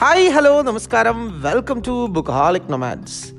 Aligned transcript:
Hi 0.00 0.28
hello 0.28 0.62
നമസ്കാരം. 0.62 1.42
Welcome 1.42 1.82
to 1.86 2.06
book 2.06 2.30
ഹാളിക് 2.30 2.72
നൊമാൻസ് 2.72 3.32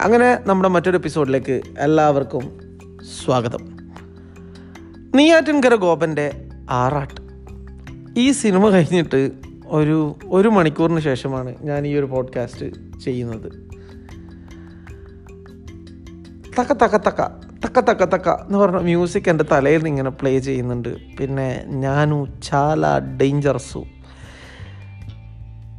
അങ്ങനെ 0.00 0.38
നമ്മുടെ 0.46 0.68
മറ്റൊരു 0.68 0.96
എപ്പിസോഡിലേക്ക് 0.96 1.60
എല്ലാവർക്കും 1.78 2.68
സ്വാഗതം. 3.24 3.76
നീയാറ്റിൻകര 5.14 5.74
ഗോപന്റെ 5.74 6.48
ആറാട്ട്. 6.70 7.20
ഈ 8.20 8.30
സിനിമ 8.30 8.68
കഴിഞ്ഞിട്ട് 8.68 9.30
ഒരു 9.66 10.18
ഒരു 10.26 10.48
മണിക്കൂറിന് 10.48 11.00
ശേഷമാണ് 11.00 11.54
ഞാൻ 11.62 11.86
ഈ 11.86 11.94
ഒരു 11.94 12.06
പോഡ്കാസ്റ്റ് 12.06 12.98
ചെയ്യുന്നത്. 13.00 13.52
തക്ക 16.58 16.72
തക്ക 16.72 16.96
തക്ക 16.96 17.26
തക്ക 17.64 17.80
തക്ക 17.80 18.04
തക്ക 18.04 18.28
എന്ന് 18.28 18.58
പറഞ്ഞ 18.58 18.76
മ്യൂസിക് 18.76 19.30
എന്റെ 19.30 19.44
തലയിൽ 19.52 19.86
ഇങ്ങനെ 19.86 20.10
പ്ലേ 20.10 20.38
ചെയ്യുന്നുണ്ട്. 20.38 21.16
പിന്നെ 21.16 21.64
ഞാനു 21.66 22.26
ചാല 22.42 22.98
ഡേഞ്ചറസു 22.98 23.84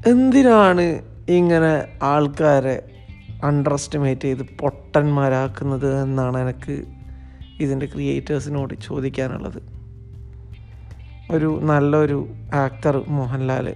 എന്തിനാണ് 0.10 0.86
ഇങ്ങനെ 1.30 1.88
ആൾക്കാരെ 2.04 2.82
അണ്ടർ 3.44 3.74
എസ്റ്റിമേറ്റ് 3.74 4.22
ചെയ്ത് 4.22 4.44
പൊട്ടന്മാരാക്കുന്നത് 4.62 6.02
എന്നാണ് 6.02 6.38
എനിക്ക് 6.38 6.76
ഇതിന്റെ 7.60 7.86
ക്രിയേറ്റേഴ്സിനോട് 7.86 8.74
ചോദിക്കാനുള്ളത്. 8.88 9.62
ഒരു 11.32 11.60
നല്ലൊരു 11.64 12.20
ആക്ടർ 12.54 12.98
മോഹൻലാൽ 13.08 13.76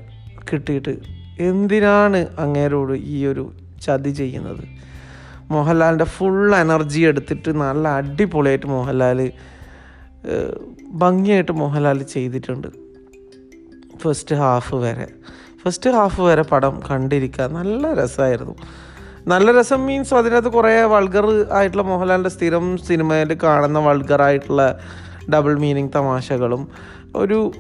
കിട്ടിയിട്ട് 0.52 0.94
എന്തിനാണ് 1.40 2.22
അങ്ങേരോട് 2.40 2.94
ഈ 2.94 3.26
ഒരു 3.26 3.46
ചതി 3.86 4.10
ചെയ്യുന്നത്? 4.10 4.64
മോഹൻലാലിന്റെ 5.52 6.10
ഫുൾ 6.18 6.56
എനർജി 6.56 7.02
എടുത്തിട്ട് 7.02 7.50
നല്ല 7.66 7.88
അടിപൊളിയായിട്ട് 7.88 8.66
മോഹൻലാൽ 8.66 9.32
ഭംഗിയായിട്ട് 10.92 11.52
മോഹൻലാൽ 11.52 12.00
ചെയ്തിട്ടുണ്ട്. 12.04 12.70
ഫസ്റ്റ് 14.04 14.36
ഹാഫ് 14.36 14.76
വരെ. 14.76 15.10
ഫസ്റ്റ് 15.68 15.90
ഹാഫ് 15.90 16.22
വരെ 16.22 16.42
പടം 16.42 16.82
കണ്ടിരിക്കുക 16.92 17.46
നല്ല 17.46 17.94
രസമായിരുന്നു. 17.94 18.54
നല്ല 19.28 19.60
രസം 19.60 19.86
മീൻസ് 19.86 20.14
അതിനകത്ത് 20.14 20.48
കുറേ 20.48 20.82
വൾഗർ 20.82 21.54
ആയിട്ടുള്ള 21.54 21.84
മോഹൻലാലിന്റെ 21.84 22.30
സ്ഥിരം 22.30 22.78
സിനിമയിൽ 22.78 23.38
കാണുന്ന 23.44 23.80
വൾഗറായിട്ടുള്ള 23.80 24.80
ഡബിൾ 25.34 25.60
മീനിങ് 25.60 25.90
തമാശകളും. 25.96 26.68
ഒരു 27.16 27.52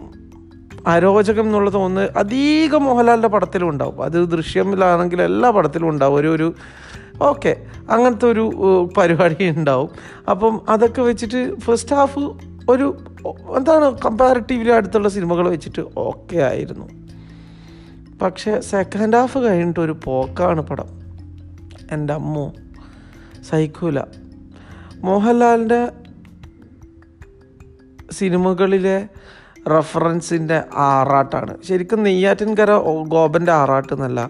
അരോചകം 0.88 1.46
എന്നുള്ള 1.46 1.70
തോന്നുന്നത് 1.70 2.18
അധികം 2.18 2.84
മോഹൻലാലിന്റെ 2.84 3.28
പടത്തിലും 3.28 3.70
ഉണ്ടാവും. 3.70 4.04
അത് 4.04 4.32
ദൃശ്യമിലാണെങ്കിൽ 4.32 5.22
എല്ലാ 5.22 5.50
പടത്തിലും 5.50 5.90
ഉണ്ടാവും. 5.90 6.16
ഒരു 6.16 6.28
ഒരു 6.28 6.54
ഓക്കെ 7.22 7.56
അങ്ങനത്തെ 7.90 8.26
ഒരു 8.26 8.46
പരിപാടി 8.98 9.50
ഉണ്ടാവും. 9.50 9.90
അപ്പം 10.30 10.62
അതൊക്കെ 10.70 11.02
വെച്ചിട്ട് 11.02 11.60
ഫസ്റ്റ് 11.60 11.96
ഹാഫ് 11.96 12.24
ഒരു 12.70 12.98
എന്താണ് 13.58 13.98
കമ്പാരിറ്റീവ്ലി 14.06 14.70
അടുത്തുള്ള 14.70 15.10
സിനിമകൾ 15.10 15.50
വെച്ചിട്ട് 15.50 15.84
ഓക്കെ 15.98 16.38
ആയിരുന്നു. 16.38 17.07
പക്ഷേ 18.22 18.62
സെക്കൻഡ് 18.62 19.18
ഹാഫ് 19.18 19.38
കഴിഞ്ഞിട്ട് 19.38 19.80
ഒരു 19.80 19.98
പോക്കാണ് 20.04 20.62
പടം. 20.62 20.86
എന്റെ 21.92 22.14
അമ്മു 22.14 22.54
സഹിക്കൂല 23.50 24.00
മോഹൻലാലിന്റെ 24.96 25.92
സിനിമകളിലെ 28.12 29.08
റഫറൻസിന്റെ 29.70 30.64
ആറാട്ടാണ്. 30.76 31.58
ശരിക്കും 31.64 32.04
നെയ്യാറ്റിൻകര 32.04 32.78
ഗോപന്റെ 33.08 33.52
ആറാട്ട് 33.52 33.94
എന്നല്ല 33.94 34.30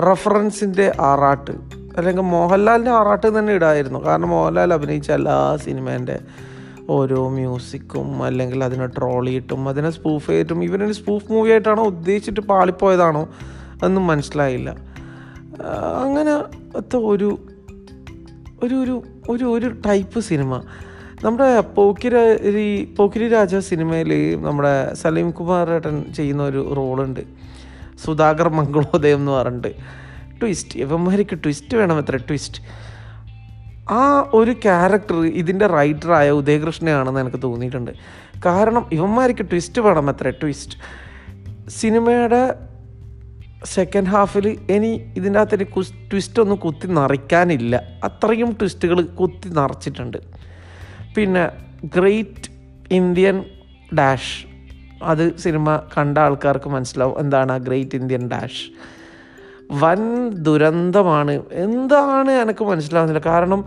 റഫറൻസിന്റെ 0.00 0.92
ആറാട്ട്. 1.00 1.50
അല്ലെങ്കിൽ 1.96 2.22
മോഹൻലാലിന്റെ 2.22 2.90
ആറാട്ട് 2.90 3.38
തന്നെ 3.38 3.52
ഇടായിരുന്നു. 3.52 4.04
കാരണം 4.04 4.28
മോഹൻലാൽ 4.28 4.72
അഭിനയിച്ച 4.72 5.10
എല്ലാ 5.10 5.56
സിനിമേന്റെ 5.56 6.20
ഓരോ 6.90 7.28
മ്യൂസിക്കും 7.28 8.22
അല്ലെങ്കിൽ 8.22 8.64
അതിനെ 8.64 8.86
ട്രോളിയിട്ടും 8.86 9.68
അതിനെ 9.68 9.90
സ്പൂഫ് 9.90 10.30
ചെയ്തിട്ടും 10.30 10.64
ഇവരൊരു 10.64 10.92
സ്പൂഫ് 10.92 11.32
മൂവി 11.32 11.50
ആയിട്ടാണോ 11.50 11.84
ഉദ്ദേശിച്ചിട്ട് 11.84 12.40
പാളിപ്പോയതാണോ 12.40 13.28
എന്നും 13.84 14.06
മനസ്സിലായില്ല. 14.06 14.70
അങ്ങനത്തെ 16.04 16.96
ഒരു 16.96 17.38
ഒരു 18.62 18.74
ഒരു 18.74 19.02
ഒരു 19.30 19.44
ഒരു 19.44 19.74
ടൈപ്പ് 19.86 20.20
സിനിമ 20.20 20.62
നമ്മുടെ 21.24 21.60
പോക്കിരി 21.60 22.94
പോക്കിരി 22.98 23.28
രാജ 23.28 23.56
സിനിമയിൽ 23.56 24.42
നമ്മുടെ 24.42 24.94
സലീം 24.94 25.30
കുമാർ 25.30 25.70
ഏട്ടൻ 25.70 26.04
ചെയ്യുന്ന 26.16 26.42
ഒരു 26.42 26.74
റോളുണ്ട് 26.76 27.20
സുധാകർ 28.04 28.48
മംഗളോദയം 28.48 29.18
എന്ന് 29.18 29.32
പറഞ്ഞിട്ട്. 29.32 29.74
ട്വിസ്റ്റ് 30.40 30.78
ഇവന്മാർക്ക് 30.78 31.38
ട്വിസ്റ്റ് 31.38 31.76
വേണം 31.76 31.98
എത്ര 31.98 32.16
ട്വിസ്റ്റ് 32.16 32.62
ആ 33.94 34.00
ഒരു 34.38 34.52
ക്യാരക്ടർ 34.64 35.16
ഇതിന്റെ 35.40 35.66
റൈറ്ററായ 35.78 36.28
ഉദയകൃഷ്ണയാണെന്ന് 36.40 37.20
എനിക്ക് 37.24 37.40
തോന്നിയിട്ടുണ്ട്. 37.46 37.92
കാരണം 38.46 38.84
ഇവന്മാർക്ക് 38.96 39.44
ട്വിസ്റ്റ് 39.50 39.80
വേണം 39.86 40.06
അത്ര 40.12 40.30
ട്വിസ്റ്റ് 40.42 40.76
സിനിമയുടെ 41.78 42.42
സെക്കൻഡ് 43.74 44.10
ഹാഫിൽ 44.14 44.46
ഇനി 44.76 44.92
ഇതിന്റെ 45.18 45.38
അകത്തൊരു 45.40 45.66
ട്വിസ്റ്റ് 46.10 46.40
ഒന്നും 46.42 46.58
കുത്തി 46.64 46.86
നിറയ്ക്കാനില്ല 46.98 47.74
അത്രയും 48.08 48.50
ട്വിസ്റ്റുകൾ 48.60 49.00
കുത്തി 49.20 49.48
നിറച്ചിട്ടുണ്ട്. 49.58 50.18
പിന്നെ 51.16 51.44
ഗ്രേറ്റ് 51.96 52.48
ഇന്ത്യൻ 52.98 53.36
ഡാഷ് 53.98 54.34
അത് 55.10 55.24
സിനിമ 55.44 55.68
കണ്ട 55.94 56.16
ആൾക്കാർക്ക് 56.26 56.68
മനസ്സിലാവും 56.76 57.16
എന്താണ് 57.22 57.52
ആ 57.52 57.60
ഗ്രേറ്റ് 57.68 57.96
ഇന്ത്യൻ 58.00 58.24
ഡാഷ് 58.32 58.64
വൻ 59.80 60.28
ദുരന്തമാണ്. 60.28 61.42
എന്താണ് 61.52 62.30
എനിക്ക് 62.30 62.64
മനസ്സിലാവുന്നില്ല. 62.64 63.22
കാരണം 63.26 63.64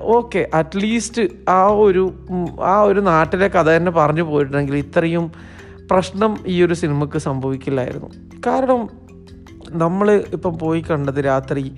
ഓക്കെ 0.00 0.48
അറ്റ്ലീസ്റ്റ് 0.54 1.22
ആ 1.48 1.66
ഒരു 1.66 2.14
ആ 2.62 2.82
ഒരു 2.82 3.00
നാട്ടിലെ 3.00 3.48
കഥ 3.48 3.62
തന്നെ 3.62 3.92
പറഞ്ഞു 3.92 4.22
പോയിട്ടുണ്ടെങ്കിൽ 4.22 4.76
ഇത്രയും 4.76 5.32
പ്രശ്നം 5.90 6.36
ഈ 6.46 6.62
ഒരു 6.62 6.74
സിനിമക്ക് 6.74 7.18
സംഭവിക്കില്ലായിരുന്നു. 7.18 8.10
കാരണം 8.46 8.88
നമ്മൾ 9.70 10.24
ഇപ്പം 10.32 10.58
പോയി 10.58 10.80
കണ്ടത് 10.80 11.24
രാത്രി 11.24 11.74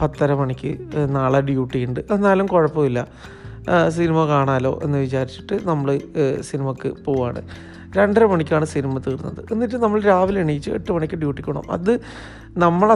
പത്തര 0.00 0.34
മണിക്ക് 0.34 0.78
നാളെ 1.08 1.40
ഡ്യൂട്ടി 1.40 1.84
ഉണ്ട്. 1.84 2.00
എന്നാലും 2.10 2.46
കുഴപ്പമില്ല. 2.46 3.06
സിനിമ 3.88 4.26
കാണാലോ 4.26 4.80
എന്ന് 4.84 4.98
വിചാരിച്ചിട്ട് 4.98 5.68
നമ്മൾ 5.68 6.00
സിനിമക്ക് 6.40 6.88
പോവാണ്. 7.04 7.42
രണ്ടര 7.96 8.24
മണിക്കാണ് 8.26 8.64
സിനിമ 8.64 8.98
തീർന്നത്. 8.98 9.52
എന്നിട്ട് 9.52 9.74
നമ്മൾ 9.74 10.00
രാവിലെ 10.00 10.40
എണീച്ച് 10.40 10.70
എട്ട് 10.70 10.92
മണിക്ക് 10.92 11.14
ഡ്യൂട്ടിക്ക് 11.14 11.50
പോകണം 11.50 11.72
അത് 11.72 12.00
നമ്മൾ 12.58 12.94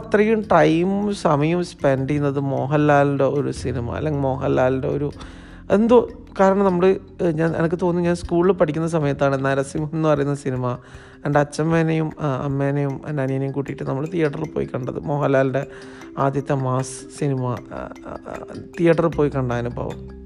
ടൈമും 0.52 1.14
സമയവും 1.14 1.64
സ്പെൻഡ് 1.64 2.08
ചെയ്യുന്നത് 2.10 2.40
മോഹൻലാലിന്റെ 2.40 3.24
ഒരു 3.24 3.50
സിനിമ 3.50 3.90
അല്ലെങ്കിൽ 3.90 4.20
മോഹൻലാലിന്റെ 4.20 4.88
ഒരു 4.88 5.10
എന്തോ 5.70 6.08
കാരണം 6.40 6.64
നമ്മൾ 6.64 6.98
ഞാൻ 7.32 7.56
എനിക്ക് 7.56 7.78
തോന്നുന്നു 7.82 8.08
ഞാൻ 8.08 8.16
സ്കൂളിൽ 8.16 8.52
പഠിക്കുന്ന 8.52 8.88
സമയത്താണ് 8.88 9.44
നരസിംഹം 9.44 9.96
എന്ന് 9.96 10.08
പറയുന്ന 10.08 10.34
സിനിമ 10.34 10.78
എന്റെ 11.26 11.38
അച്ഛമ്മേനെയും 11.38 12.12
അമ്മേനെയും 12.22 13.00
എന്റെ 13.08 13.22
അനിയനെയും 13.22 13.52
കൂട്ടിയിട്ട് 13.52 13.82
നമ്മൾ 13.82 14.06
തിയേറ്ററിൽ 14.06 14.52
പോയി 14.52 14.68
കണ്ടത്. 14.74 15.00
മോഹൻലാലിന്റെ 15.00 15.66
ആദ്യത്തെ 16.18 16.54
മാസ് 16.54 17.18
സിനിമ 17.18 17.56
തിയേറ്ററിൽ 18.80 19.08
പോയി 19.08 19.28
കണ്ട 19.28 19.52
അനുഭവം. 19.52 20.21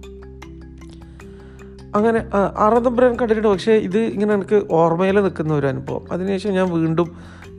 അങ്ങനെ 1.96 2.20
ആ, 2.34 2.40
ആറാന്തപുരം 2.58 3.16
കണ്ടിട്ടുണ്ട്. 3.16 3.48
പക്ഷേ 3.48 3.72
ഇത് 3.72 3.98
ഇങ്ങനെ 3.98 4.34
എനിക്ക് 4.34 4.58
ഓർമ്മയിൽ 4.70 5.20
നിൽക്കുന്ന 5.20 5.54
ഒരു 5.54 5.66
അനുഭവം. 5.66 6.04
അതിനുശേഷം 6.12 6.50
ഞാൻ 6.50 6.66
വീണ്ടും 6.70 7.08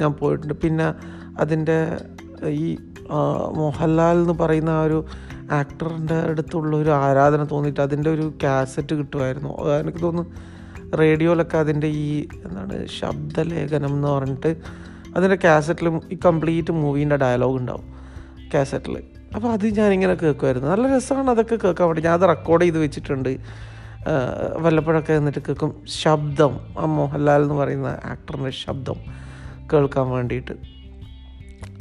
ഞാൻ 0.01 0.11
പോയിട്ടുണ്ട്. 0.13 0.53
പിന്നെ 0.53 0.87
അതിന്റെ 1.39 1.77
ഈ 2.47 2.77
മോഹൻലാൽ 3.51 4.17
എന്ന് 4.17 4.33
പറയുന്ന 4.33 4.69
ആ 4.69 4.83
ഒരു 4.83 5.05
ആക്ടറിന്റെ 5.51 6.15
അടുത്തുള്ള 6.29 6.77
ഒരു 6.77 6.89
ആരാധന 6.89 7.43
തോന്നിയിട്ട് 7.43 7.81
അതിന്റെ 7.81 8.09
ഒരു 8.09 8.33
കാസറ്റ് 8.43 8.95
കിട്ടുമായിരുന്നു. 8.95 9.51
എനിക്ക് 9.81 10.01
തോന്നുന്നു 10.01 10.57
റേഡിയോയിലൊക്കെ 10.97 11.57
അതിന്റെ 11.57 11.87
ഈ 11.87 12.27
എന്താണ് 12.45 12.87
ശബ്ദലേഖനം 12.87 13.93
എന്ന് 13.93 14.07
പറഞ്ഞിട്ട് 14.07 14.51
അതിന്റെ 15.15 15.37
കാസറ്റിലും 15.43 15.95
ഈ 16.11 16.17
കംപ്ലീറ്റ് 16.25 16.71
മൂവീന്റെ 16.71 17.15
ഡയലോഗ് 17.15 17.57
ഉണ്ടാവും 17.57 17.87
കാസറ്റിൽ 18.53 18.95
അപ്പോൾ 19.35 19.49
അത് 19.51 19.65
ഞാനിങ്ങനെ 19.77 20.13
കേൾക്കുമായിരുന്നു. 20.13 20.67
നല്ല 20.69 20.95
രസമാണ് 20.95 21.29
അതൊക്കെ 21.29 21.55
കേൾക്കാൻ 21.55 21.87
വേണ്ടി. 21.87 22.01
ഞാൻ 22.01 22.13
അത് 22.13 22.29
റെക്കോർഡ് 22.29 22.63
ചെയ്ത് 22.63 22.77
വെച്ചിട്ടുണ്ട്. 22.77 23.31
വല്ലപ്പോഴൊക്കെ 24.63 25.13
എന്നിട്ട് 25.13 25.41
കേൾക്കും 25.47 25.71
ശബ്ദം. 25.87 26.53
ആ 26.79 26.85
മോഹൻലാൽ 26.85 27.41
എന്ന് 27.41 27.55
പറയുന്ന 27.55 27.89
ആക്ടറിന്റെ 28.05 28.49
ശബ്ദം 28.49 28.97
കേൾക്കാൻ 29.73 30.09
വേണ്ടിയിട്ട്. 30.09 30.55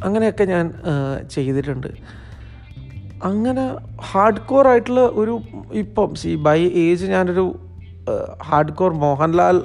അങ്ങനെയൊക്കെ 0.05 0.45
ഞാൻ 0.45 0.75
ചെയ്തിട്ടുണ്ട്. 1.31 1.91
അങ്ങനെ 3.25 3.65
ഹാർഡ് 4.11 4.41
കോർ 4.41 4.69
ആയിട്ടുള്ള 4.69 5.01
ഒരു 5.01 5.35
ഇപ്പം 5.73 6.15
സി 6.15 6.35
ബൈ 6.37 6.59
ഏജ് 6.85 7.07
ഞാനൊരു 7.07 7.47
ഹാർഡ് 8.45 8.73
കോർ 8.73 8.93
മോഹൻലാൽ 8.93 9.59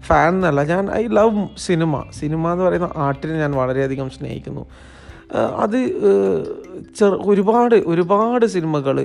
ഫാൻ 0.00 0.28
എന്നല്ല. 0.34 0.60
ഞാൻ 0.64 0.84
ഐ 0.92 1.06
ലവ് 1.06 1.46
സിനിമ 1.58 2.02
സിനിമ 2.20 2.52
എന്ന് 2.52 2.64
പറയുന്ന 2.64 2.90
ആർട്ടിനെ 2.96 3.38
ഞാൻ 3.38 3.52
വളരെയധികം 3.52 4.10
സ്നേഹിക്കുന്നു. 4.10 4.66
അത് 5.64 5.78
ചെറു 6.98 7.16
ഒരുപാട് 7.26 7.74
ഒരുപാട് 7.74 8.46
സിനിമകൾ 8.46 8.96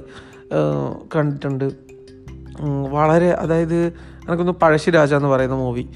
കണ്ടിട്ടുണ്ട്. 1.16 1.93
വളരെ 2.62 3.30
അതായത് 3.30 3.86
എനിക്കൊന്ന് 4.28 4.54
പഴശ്ശിരാജ 4.54 5.14
എന്ന് 5.14 5.30
പറയുന്ന 5.30 5.56
മൂവി 5.56 5.90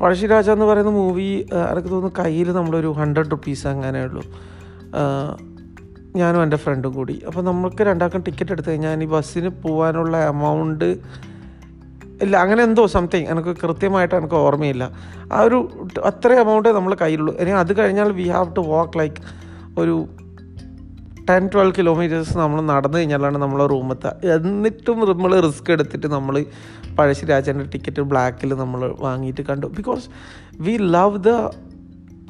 പഴശ്ശിരാജ 0.00 0.50
എന്ന് 0.50 0.64
പറയുന്ന 0.64 0.90
മൂവി 0.90 1.46
എനിക്ക് 1.70 1.88
തോന്നുന്നു 1.88 2.22
കയ്യിൽ 2.22 2.52
നമ്മളൊരു 2.52 2.88
ഹൺഡ്രഡ് 2.88 3.30
റുപ്പീസ് 3.30 3.66
അങ്ങനെ 3.66 4.04
ഉള്ളൂ. 4.04 4.22
ഞാനും 6.16 6.42
എന്റെ 6.42 6.56
ഫ്രണ്ടും 6.56 6.94
കൂടി. 6.94 7.22
അപ്പോൾ 7.26 7.42
നമ്മൾക്ക് 7.42 7.82
രണ്ടാൾക്കും 7.82 8.22
ടിക്കറ്റ് 8.22 8.50
എടുത്ത് 8.50 8.70
കഴിഞ്ഞാൽ 8.70 9.02
ഈ 9.02 9.06
ബസ്സിന് 9.06 9.48
പോകാനുള്ള 9.48 10.26
എമൗണ്ട് 10.28 10.96
ഇല്ല 12.22 12.36
അങ്ങനെ 12.36 12.62
എന്തോ 12.62 12.86
സംതിങ് 12.86 13.26
എനിക്ക് 13.26 13.48
കൃത്യമായിട്ട് 13.48 14.14
എനിക്ക് 14.14 14.34
ഓർമ്മയില്ല. 14.34 14.92
ആ 15.32 15.40
ഒരു 15.40 15.68
അത്ര 16.04 16.32
എമൗണ്ടേ 16.32 16.72
നമ്മൾ 16.72 16.94
കയ്യിലുള്ളൂ. 16.94 17.34
ഇനി 17.36 17.50
അത് 17.50 17.78
കഴിഞ്ഞാൽ 17.78 18.12
we 18.12 18.28
have 18.28 18.56
to 18.56 18.60
walk 18.60 18.98
like 18.98 19.16
ഒരു 19.78 20.08
ടെൻ 21.30 21.44
ട്വൽവ് 21.52 21.74
കിലോമീറ്റേഴ്സ് 21.78 22.38
നമ്മൾ 22.38 22.60
നടന്നു 22.60 22.98
കഴിഞ്ഞാലാണ് 22.98 23.38
നമ്മളെ 23.38 23.66
റൂമെത്തുക 23.66 24.30
എന്നിട്ടും 24.36 25.00
നമ്മൾ 25.10 25.32
റിസ്ക് 25.40 25.72
എടുത്തിട്ട് 25.72 26.06
നമ്മൾ 26.06 26.44
പഴശ്ശിരാജന്റെ 26.98 27.64
ടിക്കറ്റ് 27.64 28.02
ബ്ലാക്കിൽ 28.02 28.54
നമ്മൾ 28.54 28.80
വാങ്ങിയിട്ട് 29.00 29.42
കണ്ടു. 29.50 29.66
Because 29.66 30.06
we 30.60 30.74
love 30.96 31.18
the 31.18 31.28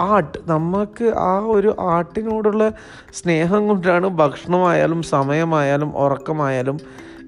art 0.01 0.39
നമുക്ക് 0.49 1.07
ആ 1.19 1.39
ഒരു 1.39 1.77
ആർട്ടിനോടുള്ള 1.81 2.73
സ്നേഹം 3.13 3.69
കൊണ്ടാണ് 3.69 4.07
ഭക്ഷണമായാലും 4.21 5.03
സമയമായാലും 5.03 5.97
ഉറക്കമായാലും 5.97 6.79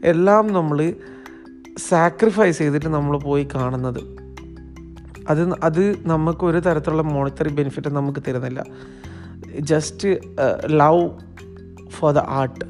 എല്ലാം 0.04 0.46
നമ്മൾ 0.58 0.94
സാക്രിഫൈസ് 1.88 2.58
ചെയ്തിട്ട് 2.58 2.88
നമ്മൾ 2.88 3.16
പോയി 3.19 3.48
കാണുന്നത്. 3.54 4.02
അത് 5.28 5.42
അത് 5.62 5.82
നമുക്ക് 6.06 6.44
ഒരു 6.44 6.58
തരത്തിലുള്ള 6.58 7.02
മോണിറ്ററി 7.02 7.48
ബെനിഫിറ്റ് 7.48 7.88
നമുക്ക് 7.88 8.22
തരുന്നില്ല. 8.28 8.62
Just 9.60 10.08
love 10.66 11.31
for 11.99 12.12
the 12.15 12.19
art 12.19 12.65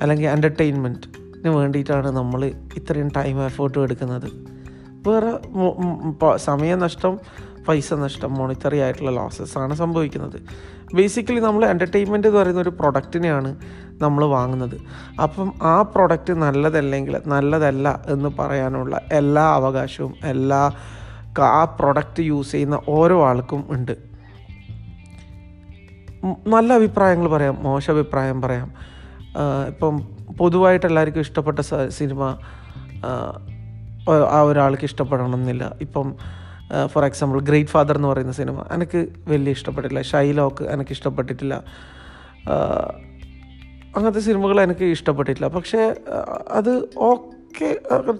അല്ലെങ്കിൽ 0.00 0.26
എന്റർടൈൻമെന്റിന് 0.28 1.48
വേണ്ടിയിട്ടാണ് 1.48 2.08
നമ്മൾ 2.10 2.44
ഇത്രയും 2.76 3.08
ടൈം 3.16 3.36
എഫേർട്ടും 3.44 3.82
എടുക്കുന്നത്. 3.82 4.28
വേറെ 5.08 5.32
സമയം 6.36 6.78
നഷ്ടം 6.78 7.14
പൈസ 7.68 7.94
നഷ്ടം 7.94 8.34
മോണിറ്ററി 8.34 8.78
ആയിട്ടുള്ള 8.78 9.10
ലോസസ് 9.10 9.58
ആണ് 9.58 9.74
സംഭവിക്കുന്നത്. 9.74 10.38
ബേസിക്കലി 10.94 11.40
നമ്മൾ 11.40 11.62
എന്റർടൈൻമെന്റ് 11.64 12.28
എന്ന് 12.28 12.40
പറയുന്ന 12.40 12.60
ഒരു 12.60 12.72
പ്രൊഡക്റ്റിനെയാണ് 12.80 13.50
നമ്മൾ 14.02 14.22
വാങ്ങുന്നത്. 14.24 14.76
അപ്പം 15.22 15.48
ആ 15.62 15.82
പ്രൊഡക്റ്റ് 15.82 16.32
നല്ലതല്ലെങ്കിൽ 16.32 17.14
നല്ലതല്ല 17.26 17.86
എന്ന് 18.06 18.28
പറയാനുള്ള 18.38 19.00
എല്ലാ 19.12 19.46
അവകാശവും 19.54 20.14
എല്ലാ 20.24 20.62
ആ 21.40 21.64
പ്രൊഡക്റ്റ് 21.64 22.22
യൂസ് 22.22 22.52
ചെയ്യുന്ന 22.52 22.76
ഓരോ 22.88 23.16
ആൾക്കും 23.28 23.64
ഉണ്ട്. 23.68 24.15
നല്ല 26.54 26.72
അഭിപ്രായങ്ങൾ 26.72 27.28
പറയാം 27.28 27.56
മോശം 27.62 27.92
അഭിപ്രായം 27.92 28.42
പറയാം. 28.42 28.68
ഇപ്പം 29.68 29.94
പൊതുവായിട്ട് 30.38 30.86
എല്ലാവർക്കും 30.86 31.20
ഇഷ്ടപ്പെട്ട 31.20 31.60
സിനിമ 31.98 32.22
ആ, 33.04 33.10
ഒരാൾക്ക് 34.08 34.24
ആ 34.36 34.40
ഒരാൾക്ക് 34.42 34.84
ഇഷ്ടപ്പെടണമെന്നില്ല. 34.84 35.76
ഇപ്പം 35.80 36.16
ഫോർ 36.92 37.04
എക്സാമ്പിൾ 37.04 37.38
ഗ്രേറ്റ് 37.40 37.70
ഫാദർ 37.70 37.96
എന്ന് 37.96 38.08
പറയുന്ന 38.08 38.32
സിനിമ 38.32 38.64
എനിക്ക് 38.72 39.08
വലിയ 39.28 39.52
ഇഷ്ടപ്പെട്ടില്ല 39.58 40.02
ഷൈലോക്ക് 40.02 40.64
എനിക്ക് 40.64 40.92
ഇഷ്ടപ്പെട്ടിട്ടില്ല. 40.96 41.54
അങ്ങനത്തെ 43.96 44.20
സിനിമകൾ 44.20 44.60
എനിക്ക് 44.60 44.84
ഇഷ്ടപ്പെട്ടിട്ടില്ല. 44.84 45.48
പക്ഷേ 45.48 45.82
അത് 46.58 46.72
ഓക്കെ 46.96 47.68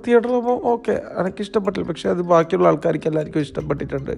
തിയേറ്ററിൽ 0.04 0.32
പോകുമ്പോൾ 0.32 0.58
ഓക്കെ 0.74 1.02
എനിക്ക് 1.20 1.42
ഇഷ്ടപ്പെട്ടില്ല. 1.46 1.86
പക്ഷേ 1.88 2.08
അത് 2.08 2.22
ബാക്കിയുള്ള 2.22 2.68
ആൾക്കാർക്ക് 2.68 3.08
എല്ലാവർക്കും 3.10 3.40
ഇഷ്ടപ്പെട്ടിട്ടുണ്ട്. 3.40 4.14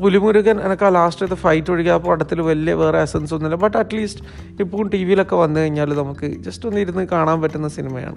പുലിമുരുകൻ 0.00 0.60
എനിക്ക് 0.60 0.84
ആ 0.84 0.88
ലാസ്റ്റത്തെ 0.88 1.34
ഫൈറ്റ് 1.34 1.70
ഒഴികെ 1.70 1.90
ആ 1.90 1.96
പടത്തിൽ 1.96 2.40
വലിയ 2.40 2.74
വേറെ 2.74 2.98
എസൻസ് 2.98 3.34
ഒന്നുമില്ല. 3.34 3.62
ബട്ട് 3.62 3.76
അറ്റ്ലീസ്റ്റ് 3.76 4.24
ഇപ്പോഴും 4.60 4.88
ടി 4.88 5.04
വിയിലൊക്കെ 5.04 5.36
വന്നു 5.36 5.60
കഴിഞ്ഞാൽ 5.60 5.94
നമുക്ക് 5.94 6.26
ജസ്റ്റ് 6.26 6.68
ഒന്ന് 6.68 6.80
ഇരുന്ന് 6.80 7.08
കാണാൻ 7.08 7.40
പറ്റുന്ന 7.40 7.68
സിനിമയാണ് 7.68 8.16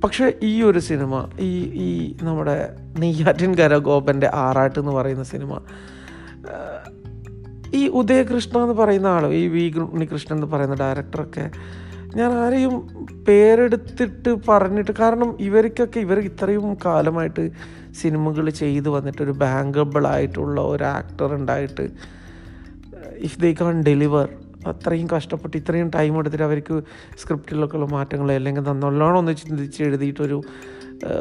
പക്ഷേ 0.00 0.32
ഈ 0.42 0.62
ഒരു 0.62 0.78
സിനിമ 0.78 1.28
ഈ 1.40 1.62
ഈ 1.62 2.16
നമ്മുടെ 2.22 2.68
നെയ്യാറ്റിൻകര 2.98 3.76
ഗോപന്റെ 3.76 4.30
ആറാട്ട് 4.34 4.78
എന്ന് 4.78 4.92
പറയുന്ന 4.92 5.22
സിനിമ 5.22 5.60
ഈ 7.74 7.88
ഉദയകൃഷ്ണ 7.88 8.58
എന്ന് 8.58 8.74
പറയുന്ന 8.74 9.06
ആളും 9.06 9.34
ഈ 9.34 9.48
വി 9.48 9.78
ഉണ്ണികൃഷ്ണൻ 9.78 10.36
എന്ന് 10.36 10.46
പറയുന്ന 10.46 10.74
ഡയറക്ടറൊക്കെ 10.74 11.50
ഞാൻ 12.16 12.30
ആരെയും 12.32 12.74
പേരെടുത്തിട്ട് 13.28 14.30
പറഞ്ഞിട്ട് 14.48 14.92
കാരണം 14.92 15.36
ഇവർക്കൊക്കെ 15.40 16.00
ഇവർ 16.00 16.18
ഇത്രയും 16.18 16.74
കാലമായിട്ട് 16.86 17.50
സിനിമകൾ 17.92 18.50
ചെയ്തു 18.50 18.90
വന്നിട്ട് 18.90 19.22
ഒരു 19.22 19.30
ബാങ്കബിൾ 19.30 20.06
ആയിട്ടുള്ള 20.06 20.60
ഒരു 20.60 20.84
ആക്ടർ 20.84 21.34
ഉണ്ടായിട്ട് 21.34 21.90
ഇഫ് 23.20 23.38
ദേ 23.38 23.52
കാൺ 23.52 23.82
ഡെലിവർ 23.82 24.28
അത്രയും 24.66 25.08
കഷ്ടപ്പെട്ട് 25.16 25.56
ഇത്രയും 25.56 25.90
ടൈം 25.90 26.18
എടുത്തിട്ട് 26.18 26.44
അവർക്ക് 26.44 26.82
സ്ക്രിപ്റ്റിലൊക്കെ 27.18 27.76
ഉള്ള 27.76 27.86
മാറ്റങ്ങൾ 27.92 28.32
അല്ലെങ്കിൽ 28.32 28.62
നന്നല്ലോണം 28.62 29.18
ഒന്ന് 29.18 29.34
ചിന്തിച്ച് 29.34 29.82
എഴുതിയിട്ടൊരു 29.82 30.42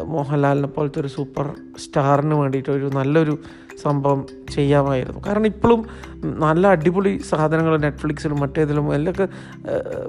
മോഹൻലാലിനെ 0.04 0.68
പോലത്തെ 0.68 1.00
ഒരു 1.00 1.08
സൂപ്പർ 1.08 1.56
സ്റ്റാറിന് 1.78 2.34
വേണ്ടിയിട്ട് 2.34 2.70
ഒരു 2.70 2.86
നല്ലൊരു 2.86 3.40
സംഭവം 3.82 4.26
ചെയ്യാമായിരുന്നു. 4.52 5.20
കാരണം 5.28 5.46
ഇപ്പോഴും 5.46 5.86
നല്ല 6.40 6.68
അടിപൊളി 6.68 7.22
സാധനങ്ങൾ 7.30 7.78
നെറ്റ്ഫ്ലിക്സിലും 7.78 8.40
മറ്റേതിലും 8.40 8.94
എല്ലൊക്കെ 8.94 9.28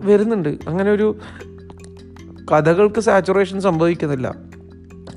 വരുന്നുണ്ട്. 0.04 0.48
അങ്ങനെ 0.68 0.90
ഒരു 0.90 1.16
കഥകൾക്ക് 2.52 3.00
സാച്ചുറേഷൻ 3.00 3.60
സംഭവിക്കുന്നില്ല. 3.60 4.34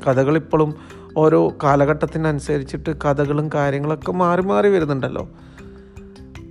കഥകൾ 0.08 0.36
ഇപ്പോഴും 0.36 0.76
ഓരോ 1.18 1.54
കാലഘട്ടത്തിനനുസരിച്ചിട്ട് 1.64 2.90
കഥകളും 2.90 3.50
കാര്യങ്ങളൊക്കെ 3.54 4.12
മാറി 4.12 4.42
മാറി 4.42 4.70
വരുന്നുണ്ടല്ലോ. 4.70 5.30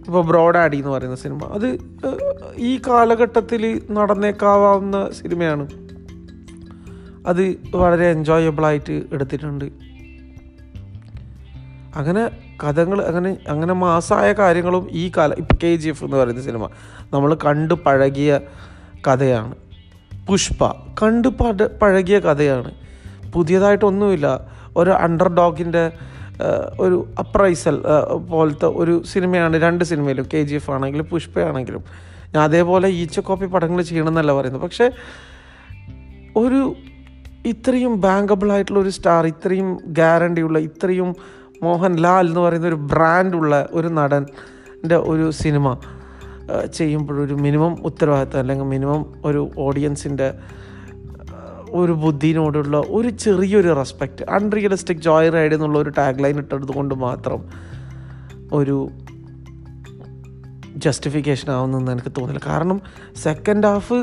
ഇപ്പോൾ 0.06 0.26
ബ്രോഡ് 0.26 0.58
ആഡി 0.58 0.76
എന്ന് 0.76 0.88
പറയുന്ന 0.88 1.16
സിനിമ. 1.16 1.40
അത് 1.44 1.78
ഈ 2.56 2.81
കാലഘട്ടത്തിൽ 2.88 3.82
നടന്നേക്കാവുന്ന 3.90 5.10
സിനിമയാണ്. 5.10 5.66
അത് 7.26 7.56
വളരെ 7.75 8.06
എൻജോയബിളായിട്ട് 8.10 9.02
എടുത്തിട്ടുണ്ട്. 9.12 9.92
അങ്ങനെ 11.97 12.31
കഥകൾ 12.65 13.03
അങ്ങനെ 13.03 13.37
അങ്ങനെ 13.49 13.73
മാസമായ 13.73 14.33
കാര്യങ്ങളും 14.33 14.89
ഈ 14.91 15.12
കാല 15.17 15.33
ഇപ്പം 15.33 15.59
കെ 15.65 15.77
ജി 15.77 15.89
എഫ് 15.89 16.05
എന്ന് 16.05 16.17
പറയുന്ന 16.17 16.43
സിനിമ 16.43 16.67
നമ്മൾ 17.12 17.35
കണ്ടു 17.35 17.75
പഴകിയ 17.75 18.41
കഥയാണ്. 19.09 19.55
പുഷ്പ 20.29 20.71
കണ്ടു 21.03 21.29
പട 21.29 21.62
പഴകിയ 21.62 22.19
കഥയാണ്. 22.19 22.71
പുതിയതായിട്ടൊന്നുമില്ല. 23.33 24.27
ഒരു 24.77 24.91
അണ്ടർ 24.91 25.29
ഡോഗിന്റെ 25.29 25.93
ഒരു 26.81 27.09
അപ്രൈസൽ 27.19 27.83
പോലത്തെ 28.31 28.67
ഒരു 28.67 29.03
സിനിമയാണ് 29.06 29.62
രണ്ട് 29.62 29.85
സിനിമയിലും 29.85 30.27
കെ 30.35 30.43
ജി 30.43 30.55
എഫ് 30.55 30.71
ആണെങ്കിലും 30.71 31.06
പുഷ്പയാണെങ്കിലും. 31.06 31.85
ഞാൻ 32.35 32.45
അതേപോലെ 32.45 32.88
ഈച്ച 32.88 33.21
കോപ്പി 33.21 33.47
പടങ്ങൾ 33.47 33.83
ചെയ്യണമെന്നല്ല 33.83 34.33
പറയുന്നത്. 34.33 34.62
പക്ഷേ 34.62 34.91
ഒരു 36.37 36.75
ഇത്രയും 37.47 38.00
ബാങ്കബിൾ 38.00 38.53
ആയിട്ടുള്ള 38.53 38.81
ഒരു 38.81 38.88
സ്റ്റാർ 38.88 39.27
ഇത്രയും 39.27 39.79
ഗ്യാരണ്ടിയുള്ള 39.87 40.59
ഇത്രയും 40.59 41.17
മോഹൻലാൽ 41.62 42.26
എന്ന് 42.29 42.41
പറയുന്ന 42.41 42.67
ഒരു 42.67 42.75
ബ്രാൻഡുള്ള 42.75 43.69
ഒരു 43.73 43.88
നടന്റെ 43.88 44.97
ഒരു 44.97 45.31
സിനിമ 45.31 45.67
ചെയ്യുമ്പോഴൊരു 46.75 47.35
മിനിമം 47.35 47.73
ഉത്തരവാദിത്തം 47.85 48.38
അല്ലെങ്കിൽ 48.38 48.64
മിനിമം 48.64 49.03
ഒരു 49.25 49.50
ഓഡിയൻസിന്റെ 49.59 50.29
ഒരു 51.70 51.93
ബുദ്ധിനോടുള്ള 51.93 52.76
ഒരു 52.88 53.11
ചെറിയൊരു 53.25 53.71
റെസ്പെക്റ്റ് 53.75 54.25
അൺറിയലിസ്റ്റിക് 54.31 54.99
ജോയ് 54.99 55.33
റൈഡ് 55.33 55.54
എന്നുള്ള 55.54 55.78
ഒരു 55.78 55.90
ടാഗ് 55.90 56.25
ലൈൻ 56.25 56.38
ഇട്ടെടുത്തു 56.38 56.73
കൊണ്ട് 56.73 56.95
മാത്രം 56.95 57.40
ഒരു 58.52 58.76
ജസ്റ്റിഫിക്കേഷൻ 60.76 61.50
ആവുന്നെന്ന് 61.50 61.92
എനിക്ക് 61.92 62.12
തോന്നില്ല. 62.19 62.42
കാരണം 62.47 62.78
സെക്കൻഡ് 63.23 63.66
ഹാഫ് 63.66 63.99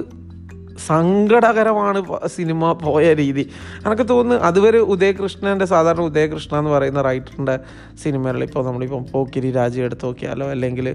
സങ്കടകരമാണ് 0.88 2.00
സിനിമ 2.28 2.72
പോയ 2.84 3.14
രീതി. 3.14 3.44
എനിക്ക് 3.86 4.10
തോന്നുന്നു 4.10 4.46
അതുവരെ 4.46 4.78
ഉദയകൃഷ്ണന്റെ 4.88 5.66
സാധാരണ 5.66 6.02
ഉദയകൃഷ്ണ 6.02 6.58
എന്ന് 6.58 6.72
പറയുന്ന 6.72 7.02
റൈറ്ററിന്റെ 7.02 7.56
സിനിമകളിൽ 8.04 8.44
ഇപ്പോൾ 8.44 8.66
നമ്മളിപ്പം 8.66 9.06
പോക്കിരി 9.12 9.52
രാജി 9.52 9.80
എടുത്ത് 9.80 10.06
നോക്കിയാലോ 10.06 10.48
അല്ലെങ്കിൽ 10.48 10.90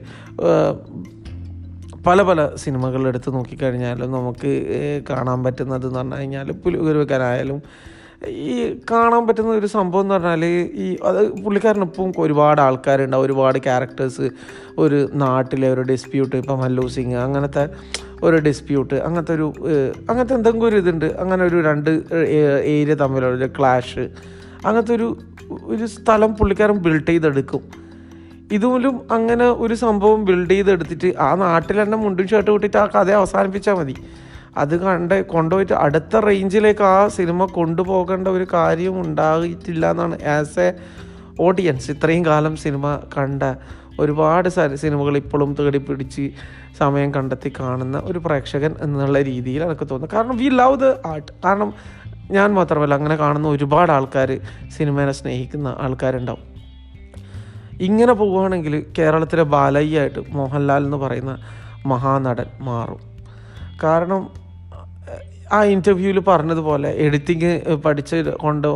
പല 2.06 2.22
പല 2.22 2.56
സിനിമകൾ 2.56 3.08
എടുത്ത് 3.08 3.34
നോക്കിക്കഴിഞ്ഞാലും 3.34 4.12
നമുക്ക് 4.12 4.50
കാണാൻ 5.10 5.44
പറ്റുന്നത് 5.44 5.86
എന്ന് 5.86 5.98
പറഞ്ഞു 5.98 6.14
കഴിഞ്ഞാൽ 6.14 6.52
പുലികുരുവക്കാനായാലും 6.52 7.58
ഈ 8.44 8.52
കാണാൻ 8.90 9.26
പറ്റുന്ന 9.26 9.50
ഒരു 9.52 9.66
സംഭവം 9.66 10.00
എന്ന് 10.00 10.14
പറഞ്ഞാൽ 10.14 10.44
ഈ 10.74 10.96
അത് 11.04 11.18
പുള്ളിക്കാരനൊപ്പം 11.44 12.12
ഒരുപാട് 12.18 12.60
ആൾക്കാരുണ്ടാവും 12.60 13.24
ഒരുപാട് 13.24 13.58
ക്യാരക്ടേഴ്സ് 13.58 14.26
ഒരു 14.78 15.08
നാട്ടിലെ 15.14 15.68
ഒരു 15.70 15.80
ഡിസ്പ്യൂട്ട് 15.82 16.36
ഇപ്പം 16.36 16.60
മല്ലു 16.60 16.86
സിംഗ് 16.88 17.16
അങ്ങനത്തെ 17.16 17.64
ഒരു 18.26 18.38
ഡിസ്പ്യൂട്ട് 18.46 18.96
അങ്ങനത്തെ 19.06 19.32
ഒരു 19.38 19.46
അങ്ങനത്തെ 20.08 20.34
എന്തെങ്കിലും 20.38 20.66
ഒരു 20.70 20.78
ഇതുണ്ട്. 20.82 21.08
അങ്ങനെ 21.22 21.42
ഒരു 21.50 21.58
രണ്ട് 21.68 21.90
ഏരിയ 22.74 22.96
തമ്മിലുള്ള 23.02 23.48
ക്ലാഷ് 23.58 24.04
അങ്ങനത്തെ 24.66 24.94
ഒരു 24.98 25.08
ഒരു 25.72 25.86
സ്ഥലം 25.94 26.30
പുള്ളിക്കാരൻ 26.38 26.78
ബിൽഡ് 26.84 27.06
ചെയ്തെടുക്കും. 27.12 27.62
ഇതുപോലും 28.56 28.94
അങ്ങനെ 29.16 29.46
ഒരു 29.64 29.74
സംഭവം 29.84 30.20
ബിൽഡ് 30.28 30.54
ചെയ്തെടുത്തിട്ട് 30.54 31.10
ആ 31.26 31.30
നാട്ടിൽ 31.42 31.76
തന്നെ 31.82 31.98
മുണ്ടും 32.04 32.26
ഷർട്ട് 32.32 32.50
കൂട്ടിയിട്ട് 32.50 32.78
ആ 32.82 32.86
കഥ 32.94 33.10
അവസാനിപ്പിച്ചാൽ 33.20 33.76
മതി. 33.80 33.96
അത് 34.62 34.74
കണ്ട് 34.82 35.14
കൊണ്ടുപോയിട്ട് 35.34 35.74
അടുത്ത 35.84 36.16
റേഞ്ചിലേക്ക് 36.26 36.84
ആ 36.96 36.98
സിനിമ 37.16 37.46
കൊണ്ടുപോകേണ്ട 37.58 38.26
ഒരു 38.36 38.46
കാര്യം 38.56 38.94
ഉണ്ടായിട്ടില്ല 39.04 39.84
എന്നാണ് 39.94 40.16
ആസ് 40.34 40.60
എ 40.66 40.68
ഓഡിയൻസ് 41.46 41.88
ഇത്രയും 41.94 42.24
കാലം 42.30 42.54
സിനിമ 42.64 42.84
കണ്ട 43.16 43.42
ഒരുപാട് 44.00 44.48
സിനിമകൾ 44.48 45.16
ഇപ്പോഴും 45.16 45.54
തേടി 45.54 45.78
പിടിച്ച് 45.78 46.30
സമയം 46.78 47.14
കണ്ടെത്തി 47.14 47.52
കാണുന്ന 47.60 47.98
ഒരു 48.04 48.18
പ്രേക്ഷകൻ 48.18 48.74
എന്നുള്ള 48.80 49.22
രീതിയിൽ 49.22 49.62
എനിക്ക് 49.62 49.88
തോന്നുന്നു 49.90 50.16
കാരണം 50.16 50.36
വി 50.36 50.44
ലവ് 50.44 50.78
ദ 50.78 50.84
ആർട്ട് 50.84 51.32
കാരണം 51.44 51.74
ഞാൻ 52.30 52.54
മാത്രമല്ല 52.54 52.94
അങ്ങനെ 52.94 53.16
കാണുന്ന 53.16 53.48
ഒരുപാട് 53.48 53.92
ആൾക്കാർ 53.92 54.40
സിനിമേനെ 54.76 55.12
സ്നേഹിക്കുന്ന 55.12 55.76
ആൾക്കാരുണ്ടാവും. 55.80 56.54
ഇങ്ങനെ 57.80 58.12
പോവുകയാണെങ്കിൽ 58.12 58.86
കേരളത്തിലെ 58.98 59.42
ബാലയ്യായിട്ട് 59.42 60.18
മോഹൻലാൽ 60.30 60.84
എന്ന് 60.84 60.96
പറയുന്ന 60.96 61.38
മഹാനടൻ 61.86 62.46
മാറും. 62.60 63.00
കാരണം 63.84 64.43
ആ 65.54 65.58
ഇന്റർവ്യൂവിൽ 65.74 66.18
പറഞ്ഞതുപോലെ 66.20 66.90
എഡിറ്റിങ് 67.04 67.50
പഠിച്ച് 67.84 68.16
കൊണ്ട് 68.16 68.68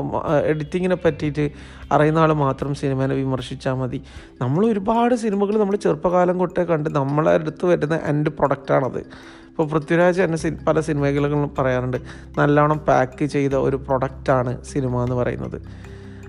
എഡിറ്റിങ്ങിനെ 0.45 0.97
പറ്റിയിട്ട് 1.05 1.45
അറിയുന്ന 1.93 2.19
ആൾ 2.19 2.33
മാത്രം 2.33 2.75
സിനിമേനെ 2.75 3.15
വിമർശിച്ചാൽ 3.15 3.73
മതി. 3.73 3.99
നമ്മൾ 4.43 4.67
ഒരുപാട് 4.67 5.15
സിനിമകൾ 5.15 5.55
നമ്മൾ 5.59 5.77
ചെറുപ്പകാലം 5.77 6.39
കൊട്ടേ 6.39 6.65
കണ്ട് 6.65 6.89
നമ്മളെ 6.99 7.31
അടുത്ത് 7.31 7.67
വരുന്ന 7.67 7.97
എന്റെ 8.05 8.31
പ്രൊഡക്റ്റാണത് 8.31 9.01
ഇപ്പോൾ 9.49 9.67
പൃഥ്വിരാജ് 9.69 10.21
എന്നെ 10.23 10.51
പല 10.69 10.81
സിനിമകളും 10.81 11.51
പറയാറുണ്ട് 11.59 11.97
നല്ലവണ്ണം 12.39 12.79
പാക്ക് 12.79 13.25
ചെയ്ത 13.25 13.55
ഒരു 13.67 13.77
പ്രൊഡക്റ്റാണ് 13.77 14.53
സിനിമ 14.65 15.03
എന്ന് 15.03 15.15
പറയുന്നത്. 15.15 15.59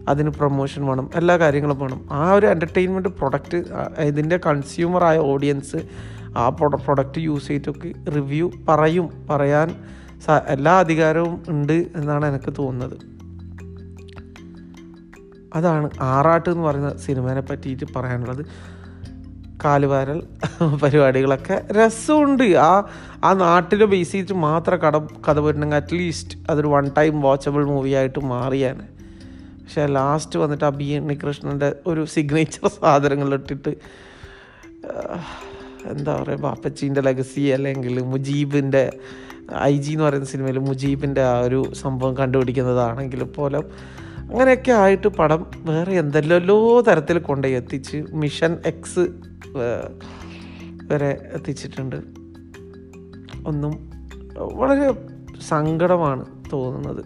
അതിന് 0.09 0.29
പ്രൊമോഷൻ 0.29 0.81
വേണം 0.85 1.09
എല്ലാ 1.15 1.37
കാര്യങ്ങളും 1.37 1.79
വേണം. 1.79 1.99
ആ 2.11 2.33
ഒരു 2.33 2.47
എന്റർടൈൻമെന്റ് 2.47 3.09
പ്രൊഡക്റ്റ് 3.09 3.57
ഇതിന്റെ 4.09 4.37
കൺസ്യൂമറായ 4.45 5.17
ഓഡിയൻസ് 5.31 5.79
ആ 6.37 6.49
പ്രൊഡക്റ്റ് 6.49 7.21
യൂസ് 7.21 7.47
ചെയ്തിട്ടൊക്കെ 7.47 7.91
റിവ്യൂ 8.15 8.51
പറയും 8.69 9.09
പറയാൻ 9.29 9.69
എല്ലാ 10.47 10.73
അധികാരവും 10.79 11.35
ഉണ്ട് 11.49 11.77
എന്നാണ് 11.95 12.25
എനിക്ക് 12.25 12.53
തോന്നുന്നത്. 12.59 12.97
അതാണ് 15.55 15.89
ആറാട്ട് 16.01 16.49
എന്ന് 16.49 16.63
പറയുന്ന 16.63 16.97
സിനിമേനെ 16.97 17.41
പറ്റിയിട്ട് 17.41 17.85
പറയാനുള്ളത്. 17.95 18.43
കാലുവാരൽ 19.65 20.19
പരിപാടികളൊക്കെ 20.83 21.55
രസമുണ്ട്. 21.71 22.43
ആ 22.43 22.71
ആ 23.23 23.33
നാട്ടിലെ 23.33 23.85
ബേസ് 23.85 24.11
ചെയ്തിട്ട് 24.11 24.33
മാത്രം 24.33 24.77
കട 24.79 24.97
കഥ 24.97 25.39
പോയിട്ടുണ്ടെങ്കിൽ 25.39 25.77
അറ്റ്ലീസ്റ്റ് 25.77 26.37
അതൊരു 26.49 26.67
വൺ 26.67 26.85
ടൈം 26.97 27.21
വാച്ചബിൾ 27.21 27.65
മൂവിയായിട്ട് 27.65 28.19
മാറിയാണ്. 28.25 28.85
പക്ഷേ 29.63 29.85
ലാസ്റ്റ് 29.85 30.39
വന്നിട്ട് 30.39 30.65
ആ 30.65 30.69
ബി 30.69 30.87
ഉണ്ണികൃഷ്ണന്റെ 30.97 31.69
കൃഷ്ണന്റെ 31.69 31.89
ഒരു 31.89 32.05
സിഗ്നേച്ചർ 32.05 32.67
സാധനങ്ങളിട്ടിട്ട് 32.81 33.73
എന്താ 35.85 36.13
പറയുക 36.23 36.39
ബാപ്പച്ചീന്റെ 36.39 37.01
ലെഗസി 37.01 37.41
അല്ലെങ്കിൽ 37.41 38.03
മുജീബിന്റെ 38.03 38.83
ഐ 39.57 39.77
ജി 39.77 39.91
എന്ന് 39.91 40.03
പറയുന്ന 40.03 40.25
സിനിമയിൽ 40.25 40.59
മുജീബിന്റെ 40.59 41.23
ആ 41.23 41.39
ഒരു 41.39 41.73
സംഭവം 41.73 42.17
കണ്ടുപിടിക്കുന്നതാണെങ്കിൽ 42.17 43.23
പോലും 43.23 43.63
അങ്ങനെയൊക്കെ 44.19 44.71
ആയിട്ട് 44.71 45.07
പടം 45.07 45.51
വേറെ 45.57 45.93
എന്തെല്ലോ 45.93 46.81
തരത്തിൽ 46.81 47.19
കൊണ്ടുപോയി 47.19 47.55
എത്തിച്ച് 47.55 48.05
മിഷൻ 48.13 48.57
എക്സ് 48.65 49.07
വരെ 50.91 51.29
എത്തിച്ചിട്ടുണ്ട്. 51.33 51.95
ഒന്നും 53.47 53.89
വളരെ 54.53 54.93
സങ്കടമാണ് 55.41 56.25
തോന്നുന്നത്. 56.53 57.05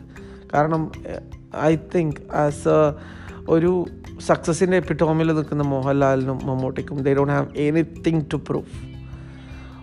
കാരണം 0.53 0.91
ഐ 1.62 1.75
തിങ്ക് 1.75 2.33
ആസ് 2.33 2.67
എ 2.67 2.93
ഒരു 3.50 3.85
സക്സസിന്റെ 4.25 4.77
എപ്പിറ്റോമിൽ 4.77 5.33
നിൽക്കുന്ന 5.33 5.63
മോഹൻലാലിനും 5.63 6.39
മമ്മൂട്ടിക്കും 6.43 6.97
they 6.97 7.13
don't 7.13 7.33
have 7.33 7.47
anything 7.57 8.21
to 8.33 8.35
prove 8.35 8.65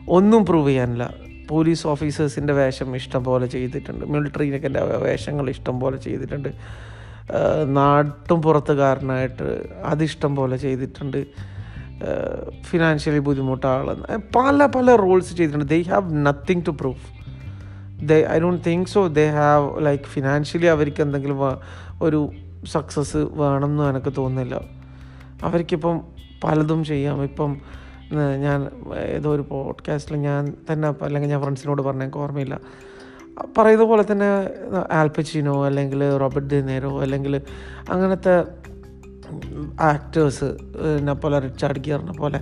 ഒന്നും 0.09 0.47
പ്രൂവ് 0.47 0.69
ചെയ്യാനില്ല. 0.69 1.15
പോലീസ് 1.53 1.85
ഓഫീസേഴ്സിന്റെ 1.93 2.55
വേഷം 2.61 2.89
ഇഷ്ടം 3.01 3.23
പോലെ 3.29 3.47
ചെയ്തിട്ടുണ്ട് 3.55 4.05
മിലിറ്ററിനൊക്കെ 4.13 4.71
വേഷങ്ങൾ 5.07 5.47
ഇഷ്ടം 5.55 5.77
പോലെ 5.83 5.99
ചെയ്തിട്ടുണ്ട് 6.07 6.51
നാട്ടും 7.79 8.39
പുറത്തുകാരനായിട്ട് 8.43 9.49
അതിഷ്ടം 9.93 10.33
പോലെ 10.39 10.57
ചെയ്തിട്ടുണ്ട് 10.65 11.21
ഫിനാൻഷ്യലി 12.69 13.21
ബുദ്ധിമുട്ട 13.29 13.65
പല 14.37 14.67
പല 14.77 14.95
റോൾസ് 15.05 15.33
ചെയ്തിട്ടുണ്ട്. 15.39 15.67
They 15.75 15.79
have 15.91 16.07
nothing 16.27 16.65
to 16.69 16.73
proof 16.81 17.07
they 18.11 18.17
I 18.35 18.37
don't 18.45 18.63
think 18.69 18.89
so 18.95 19.01
they 19.19 19.27
have 19.39 19.67
like 19.87 20.07
financially 20.15 20.69
അവർക്ക് 20.75 21.03
എന്തെങ്കിലും 21.07 21.41
ഒരു 22.07 22.21
സക്സസ് 22.75 23.21
വേണമെന്ന് 23.41 23.85
എനിക്ക് 23.91 24.13
തോന്നുന്നില്ല. 24.19 24.57
അവർക്കിപ്പം 25.49 25.99
പലതും 26.45 26.81
ചെയ്യാം. 26.91 27.19
ഇപ്പം 27.29 27.51
ഞാൻ 28.15 28.69
ഏതോ 28.99 29.35
ഒരു 29.35 29.43
പോഡ്കാസ്റ്റിൽ 29.43 30.17
ഞാൻ 30.17 30.55
തന്നെ 30.73 30.89
അല്ലെങ്കിൽ 30.89 31.31
ഞാൻ 31.31 31.41
ഫ്രണ്ട്സിനോട് 31.41 31.83
പറഞ്ഞേക്ക് 31.83 32.19
ഓർമ്മയില്ല. 32.19 32.61
പറയുന്ന 33.59 33.85
പോലെ 33.85 34.13
തന്നെ 34.13 34.51
ആൽപ്പച്ചിനോ 34.93 35.67
അല്ലെങ്കിൽ 35.67 36.17
റോബർട്ട് 36.17 36.51
ദിനേരോ 36.51 37.01
അല്ലെങ്കിൽ 37.01 37.41
അങ്ങനത്തെ 37.91 38.45
ആക്ടേഴ്സ് 39.81 40.45
എന്നെ 40.99 41.13
പോലെ 41.13 41.39
റിച്ചാർഡ് 41.39 41.81
ഗിയറിനെ 41.81 42.13
പോലെ 42.13 42.41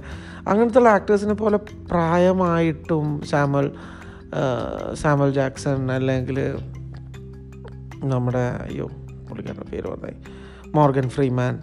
അങ്ങനത്തെ 0.49 0.89
ആക്ടേഴ്സിനെ 0.89 1.35
പോലെ 1.35 1.59
പ്രായമായിട്ടും 1.91 3.23
സാമൽ 3.27 3.73
സാമൽ 4.95 5.31
ജാക്സൺ 5.31 5.93
അല്ലെങ്കിൽ 5.93 6.59
നമ്മുടെ 8.05 8.39
അയ്യോ 8.39 8.87
പുള്ളിക്കാരുടെ 9.29 9.71
പേര് 9.71 9.89
പറഞ്ഞായി 9.89 10.17
മോർഗൻ 10.67 11.09
ഫ്രീമാൻ 11.09 11.61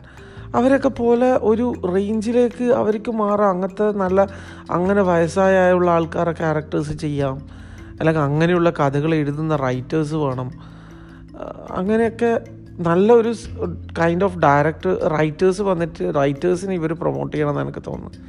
അവരൊക്കെ 0.53 0.89
പോലെ 0.89 1.37
ഒരു 1.41 1.73
റേഞ്ചിലേക്ക് 1.95 2.63
അവർക്ക് 2.63 3.11
മാറാം. 3.11 3.49
അങ്ങനത്തെ 3.49 3.91
നല്ല 3.91 4.27
അങ്ങനെ 4.71 5.01
വയസ്സായുള്ള 5.01 5.91
ആൾക്കാരെ 5.91 6.31
ക്യാരക്ടേഴ്സ് 6.31 6.93
ചെയ്യാം. 6.93 7.35
അല്ലെങ്കിൽ 7.99 8.21
അങ്ങനെയുള്ള 8.21 8.69
കഥകൾ 8.69 9.15
എഴുതുന്ന 9.15 9.55
റൈറ്റേഴ്സ് 9.55 10.13
വേണം. 10.13 10.51
അങ്ങനെയൊക്കെ 11.71 12.41
നല്ലൊരു 12.79 13.35
കൈൻഡ് 13.99 14.23
ഓഫ് 14.23 14.37
ഡയറക്ടർ 14.37 15.07
റൈറ്റേഴ്സ് 15.07 15.61
വന്നിട്ട് 15.61 16.15
റൈറ്റേഴ്സിനെ 16.15 16.75
ഇവർ 16.75 16.93
പ്രൊമോട്ട് 16.93 17.35
ചെയ്യണമെന്ന് 17.35 17.61
എനിക്ക് 17.61 17.83
തോന്നുന്നു 17.87 18.19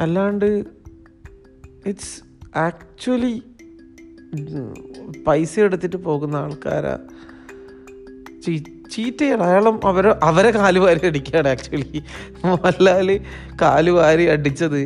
അല്ലാണ്ട് 0.00 0.64
ഇറ്റ്സ് 1.86 2.22
ആക്ച്വലി 2.58 3.42
പൈസ 5.26 5.60
എടുത്തിട്ട് 5.60 5.96
പോകുന്ന 5.96 6.36
ആൾക്കാരാ. 6.36 6.98
ചീറ്റ് 8.90 9.18
ചെയ്യണം 9.18 9.44
അയാളും 9.44 9.86
അവരെ 9.86 10.10
അവരെ 10.22 10.50
കാൽ 10.50 10.78
വാരി 10.78 11.06
അടിക്കുകയാണ് 11.06 11.48
ആക്ച്വലി 11.48 12.02
മോഹൻലാൽ 12.44 13.20
കാൽ 13.62 13.90
വാരി 13.90 14.24
അടിച്ചത് 14.26 14.80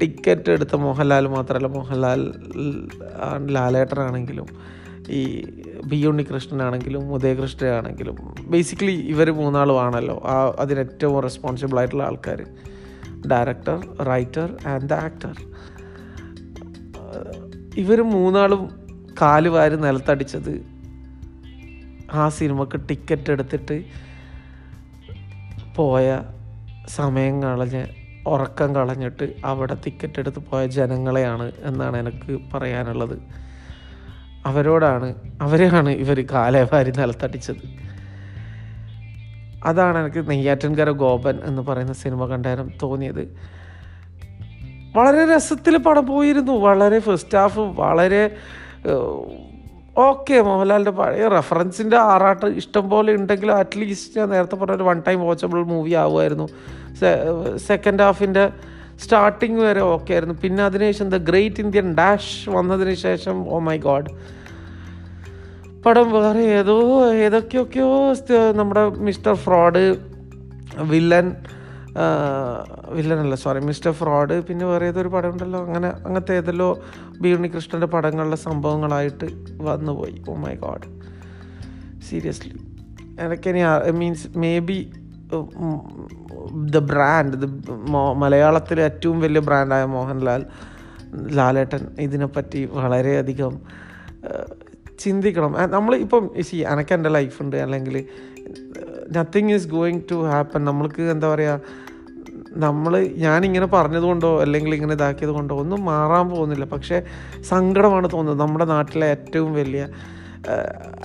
ടിക്കറ്റ് 0.00 0.50
എടുത്ത 0.50 0.76
മോഹൻലാൽ 0.76 1.26
മാത്രമല്ല 1.26 1.68
മോഹൻലാൽ 1.68 2.20
ലാലേട്ടനാണെങ്കിലും 3.52 4.48
ഈ 5.10 5.20
ബി 5.86 5.98
ഉണ്ണികൃഷ്ണനാണെങ്കിലും 6.06 7.12
ഉദയകൃഷ്ണനാണെങ്കിലും 7.12 8.16
ബേസിക്കലി 8.50 8.96
ഇവർ 9.08 9.30
മൂന്നാളുമാണല്ലോ 9.30 10.16
ആ 10.24 10.34
അതിന് 10.58 10.80
ഏറ്റവും 10.80 11.20
റെസ്പോൺസിബിൾ 11.22 11.78
ആയിട്ടുള്ള 11.78 12.04
ആൾക്കാർ 12.04 12.40
director 13.26 13.78
writer 14.06 14.48
and 14.66 14.88
the 14.88 14.94
actor 15.02 15.36
ഇവർ 17.76 18.02
മൂന്നാളും 18.02 18.62
കാൽ 19.22 19.48
വാരി 19.48 19.76
നിലത്തടിച്ചത് 19.76 20.52
ആ 22.12 22.28
സിനിമക്ക് 22.28 22.88
ടിക്കറ്റ് 22.88 23.30
എടുത്തിട്ട് 23.30 23.84
പോയ 25.76 26.20
സമയം 26.88 27.42
കളഞ്ഞ് 27.42 27.86
ഉറക്കം 28.26 28.74
കളഞ്ഞിട്ട് 28.74 29.32
അവിടെ 29.44 29.74
ടിക്കറ്റ് 29.74 30.18
എടുത്ത് 30.18 30.38
പോയ 30.38 30.66
ജനങ്ങളെയാണ് 30.66 31.52
എന്നാണ് 31.62 31.96
എനിക്ക് 31.96 32.40
പറയാനുള്ളത്. 32.54 33.18
അവരോടാണ് 34.46 35.14
അവരെയാണ് 35.40 35.88
ഇവർ 35.88 36.26
കാലേ 36.32 36.62
വാരി 36.62 36.90
നിലത്തടിച്ചത്. 36.90 37.88
അതാണ് 39.64 39.98
എനിക്ക് 39.98 40.30
നെയ്യാറ്റിൻകര 40.30 40.90
ഗോപൻ 40.90 41.40
എന്ന് 41.44 41.62
പറയുന്ന 41.62 41.92
സിനിമ 41.92 42.26
കണ്ടാലും 42.26 42.72
തോന്നിയത്. 42.82 43.36
വളരെ 44.96 45.36
രസത്തിൽ 45.36 45.76
പടം 45.76 46.06
പോയിരുന്നു. 46.06 46.52
വളരെ 46.52 46.98
ഫസ്റ്റ് 46.98 47.38
ഹാഫ് 47.38 47.58
വളരെ 47.58 48.36
ഓക്കെ 50.06 50.36
മോഹൻലാലിന്റെ 50.48 50.90
പഴയ 50.90 51.28
റെഫറൻസിന്റെ 51.28 51.96
ആറാട്ട് 51.96 52.46
ഇഷ്ടം 52.60 52.84
പോലെ 52.90 53.12
ഉണ്ടെങ്കിലും 53.12 53.54
അറ്റ്ലീസ്റ്റ് 53.56 54.18
ഞാൻ 54.18 54.28
നേരത്തെ 54.28 54.56
പറഞ്ഞ 54.56 54.76
ഒരു 54.76 54.82
വൺ 54.82 54.98
ടൈം 55.08 55.20
വാച്ചബിൾ 55.20 55.60
മൂവി 55.64 55.92
ആവുമായിരുന്നു. 56.02 56.46
സെക്കൻഡ് 57.66 58.02
ഹാഫിന്റെ 58.02 58.44
സ്റ്റാർട്ടിങ് 58.98 59.60
വരെ 59.60 59.80
ഓക്കെ 59.80 60.12
ആയിരുന്നു. 60.12 60.36
പിന്നെ 60.42 60.64
അതിനുശേഷം 60.64 61.08
ദ 61.08 61.18
ഗ്രേറ്റ് 61.30 61.60
ഇന്ത്യൻ 61.60 61.88
ഡാഷ് 61.94 62.50
വന്നതിന് 62.50 62.94
ശേഷം 62.94 63.36
ഓ 63.48 63.58
മൈ 63.58 63.76
ഗോഡ് 63.78 64.10
പടം 65.86 66.12
വേറെ 66.12 66.44
ഏതോ 66.58 66.76
ഏതൊക്കെയൊക്കെയോ 67.26 67.90
നമ്മുടെ 68.52 68.82
മിസ്റ്റർ 69.06 69.34
ഫ്രോഡ് 69.34 69.84
വില്ലൻ 70.92 71.28
വില്ലൻ 72.94 73.18
അല്ല 73.18 73.34
സോറി 73.34 73.60
മിസ്റ്റർ 73.60 73.90
ഫ്രോഡ് 73.90 74.42
പിന്നെ 74.42 74.66
വേറെ 74.66 74.86
ഏതൊരു 74.86 75.08
പടം 75.08 75.28
ഉണ്ടല്ലോ 75.28 75.64
അങ്ങനെ 75.64 75.88
അങ്ങനത്തെ 75.88 76.34
ഏതെല്ലോ 76.34 76.80
ബി 77.20 77.28
ഉണ്ണികൃഷ്ണന്റെ 77.28 77.86
പടങ്ങളിലെ 77.86 78.36
സംഭവങ്ങളായിട്ട് 78.36 79.24
വന്നുപോയി 79.62 80.24
ഓ 80.28 80.34
മൈ 80.34 80.54
ഗോഡ് 80.54 80.88
സീരിയസ്ലി 82.08 82.54
എനിക്കിനി 83.20 83.90
means 83.90 84.38
maybe 84.58 84.92
the 86.54 86.78
brand 86.78 87.32
the 87.32 87.44
മലയാളത്തിലെ 88.16 88.82
ഏറ്റവും 88.82 89.20
വലിയ 89.20 89.40
ബ്രാൻഡായ 89.40 89.84
മോഹൻലാൽ 89.84 90.46
ലാലേട്ടൻ 91.34 91.86
ഇതിനെപ്പറ്റി 92.00 92.64
വളരെയധികം 92.64 93.60
ചിന്തിക്കണം. 94.98 95.56
നമ്മൾ 95.70 95.96
ഇപ്പം 95.96 96.30
സി 96.40 96.56
എനക്ക് 96.56 96.94
എന്റെ 96.94 97.10
ലൈഫുണ്ട് 97.10 97.56
അല്ലെങ്കിൽ 97.56 98.08
nothing 99.16 99.52
is 99.52 99.68
going 99.68 100.00
to 100.10 100.14
happen 100.14 100.64
നമ്മൾക്ക് 100.64 101.02
എന്താ 101.02 101.28
പറയുക 101.34 101.60
നമ്മൾ 102.56 103.06
ഞാനിങ്ങനെ 103.16 103.66
പറഞ്ഞതുകൊണ്ടോ 103.66 104.40
അല്ലെങ്കിൽ 104.40 104.74
ഇങ്ങനെ 104.74 104.92
ഇതാക്കിയത് 104.92 105.30
കൊണ്ടോ 105.30 105.54
ഒന്നും 105.56 105.84
മാറാൻ 105.84 106.28
പോകുന്നില്ല. 106.28 106.64
പക്ഷേ 106.64 107.02
സങ്കടമാണ് 107.42 108.08
തോന്നുന്നത്. 108.12 108.46
നമ്മുടെ 108.46 108.64
നാട്ടിലെ 108.64 109.06
ഏറ്റവും 109.06 109.54
വലിയ 109.54 109.88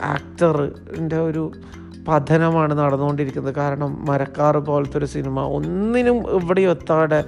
ആക്ടറിന്റെ 0.02 1.18
ഒരു 1.18 1.52
പതനമാണ് 2.08 2.74
നടന്നുകൊണ്ടിരിക്കുന്നത്. 2.74 3.56
കാരണം 3.56 4.06
മരക്കാറ് 4.06 4.58
പോലത്തെ 4.58 4.98
ഒരു 4.98 5.06
സിനിമ. 5.06 5.40
ഒന്നിനും 5.40 6.42
ഇവിടെ 6.42 6.62
എത്താതെ 6.62 7.24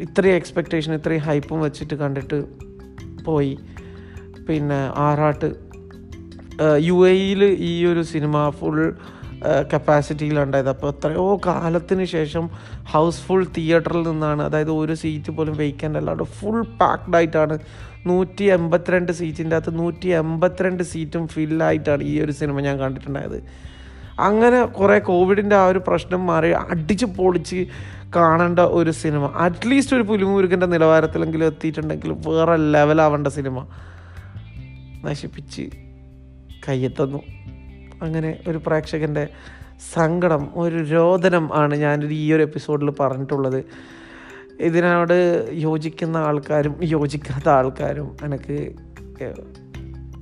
ഇത്രയും 0.00 0.34
എക്സ്പെക്റ്റേഷൻ 0.34 0.94
ഇത്രയും 0.94 1.20
ഹൈപ്പും 1.20 1.60
വെച്ചിട്ട് 1.60 1.94
കണ്ടിട്ട് 1.94 2.44
പോയി. 3.24 3.58
പിന്നെ 4.48 4.90
ആറാട്ട് 4.96 5.54
യു 6.78 7.08
എയിൽ 7.08 7.44
ഈ 7.44 7.86
ഒരു 7.86 8.02
സിനിമ 8.02 8.50
ഫുൾ 8.50 8.94
കപ്പാസിറ്റിയിലുണ്ടായത് 9.72 10.68
അപ്പോൾ 10.68 10.92
എത്രയോ 10.92 11.40
കാലത്തിന് 11.46 12.04
ശേഷം 12.04 12.50
ഹൗസ്ഫുൾ 12.92 13.46
തിയേറ്ററിൽ 13.56 14.02
നിന്നാണ് 14.02 14.42
അതായത് 14.42 14.70
ഒരു 14.70 14.94
സീറ്റ് 14.94 15.30
പോലും 15.30 15.56
വേക്കന്റ് 15.56 15.98
അല്ലാണ്ട് 15.98 16.22
ഫുൾ 16.22 16.62
പാക്ഡ് 16.80 17.16
ആയിട്ടാണ് 17.16 17.58
നൂറ്റി 18.06 18.44
എൺപത്തിരണ്ട് 18.44 19.12
സീറ്റിന്റെ 19.12 19.56
അകത്ത് 19.56 19.78
നൂറ്റി 19.78 20.08
എൺപത്തിരണ്ട് 20.08 20.82
സീറ്റും 20.82 21.28
ഫില്ലായിട്ടാണ് 21.28 22.02
ഈ 22.02 22.20
ഒരു 22.20 22.32
സിനിമ 22.32 22.60
ഞാൻ 22.60 22.78
കണ്ടിട്ടുണ്ടായത്. 22.78 23.42
അങ്ങനെ 24.20 24.64
കുറേ 24.64 24.98
കോവിഡിന്റെ 24.98 25.56
ആ 25.56 25.66
ഒരു 25.66 25.78
പ്രശ്നം 25.78 26.26
മാറി 26.26 26.50
അടിച്ച് 26.50 27.04
പൊളിച്ച് 27.04 27.66
കാണേണ്ട 28.16 28.58
ഒരു 28.58 28.90
സിനിമ 28.90 29.24
അറ്റ്ലീസ്റ്റ് 29.34 29.96
ഒരു 29.96 30.02
പുലിമുരുകന്റെ 30.02 30.66
നിലവാരത്തിലെങ്കിലും 30.66 31.46
എത്തിയിട്ടുണ്ടെങ്കിൽ 31.46 32.12
വേറെ 32.28 32.56
ലെവലാവേണ്ട 32.56 33.26
സിനിമ 33.28 33.66
നശിപ്പിച്ച് 35.04 35.70
കയ്യെത്തുന്നു. 36.68 37.22
അങ്ങനെ 38.02 38.40
ഒരു 38.48 38.60
പ്രേക്ഷകന്റെ 38.66 39.28
സങ്കടം 39.94 40.48
ഒരു 40.54 40.76
രോദനം 40.76 41.50
ആണ് 41.54 41.74
ഞാനൊരു 41.74 42.14
ഈ 42.14 42.32
ഒരു 42.32 42.42
എപ്പിസോഡിൽ 42.42 42.90
പറഞ്ഞിട്ടുള്ളത്. 42.90 43.64
ഇതിനോട് 44.60 45.48
യോജിക്കുന്ന 45.52 46.16
ആൾക്കാരും 46.16 46.74
യോജിക്കാത്ത 46.82 47.48
ആൾക്കാരും 47.48 48.16
എനിക്ക് 48.24 48.72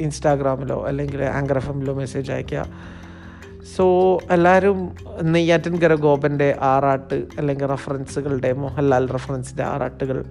ഇൻസ്റ്റാഗ്രാമിലോ 0.01 0.87
അല്ലെങ്കിൽ 0.87 1.23
ആങ്കർ 1.23 1.73
മെസ്സേജ് 1.73 2.33
അയക്കുക 2.33 2.67
സോ 3.77 4.19
എല്ലാവരും 4.31 4.95
നെയ്യാറ്റിൻകര 5.23 5.95
ഗോപന്റെ 5.95 6.57
ആറാട്ട് 6.61 7.15
അല്ലെങ്കിൽ 7.15 7.67
റെഫറൻസുകളുടെ 7.67 8.53
മോഹൻലാൽ 8.53 9.09
റെഫറൻസിന്റെ 9.09 9.63
ആറാട്ടുകൾ 9.63 10.25